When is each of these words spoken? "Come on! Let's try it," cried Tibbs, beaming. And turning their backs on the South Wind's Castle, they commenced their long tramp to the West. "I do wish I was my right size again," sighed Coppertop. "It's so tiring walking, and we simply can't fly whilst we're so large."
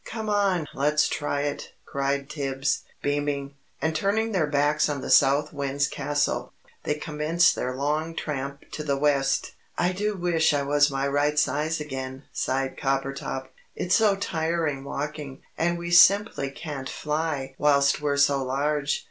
"Come 0.03 0.29
on! 0.29 0.65
Let's 0.73 1.07
try 1.07 1.41
it," 1.41 1.73
cried 1.85 2.27
Tibbs, 2.27 2.85
beaming. 3.03 3.53
And 3.83 3.95
turning 3.95 4.31
their 4.31 4.47
backs 4.47 4.89
on 4.89 5.01
the 5.01 5.11
South 5.11 5.53
Wind's 5.53 5.87
Castle, 5.87 6.51
they 6.85 6.95
commenced 6.95 7.53
their 7.53 7.75
long 7.75 8.15
tramp 8.15 8.63
to 8.71 8.83
the 8.83 8.97
West. 8.97 9.51
"I 9.77 9.91
do 9.91 10.15
wish 10.15 10.55
I 10.55 10.63
was 10.63 10.89
my 10.89 11.07
right 11.07 11.37
size 11.37 11.79
again," 11.79 12.23
sighed 12.33 12.77
Coppertop. 12.77 13.49
"It's 13.75 13.93
so 13.93 14.15
tiring 14.15 14.83
walking, 14.83 15.43
and 15.55 15.77
we 15.77 15.91
simply 15.91 16.49
can't 16.49 16.89
fly 16.89 17.53
whilst 17.59 18.01
we're 18.01 18.17
so 18.17 18.43
large." 18.43 18.99